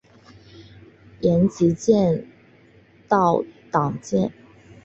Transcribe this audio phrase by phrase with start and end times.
[1.19, 2.25] 延吉街
[3.07, 4.31] 道党建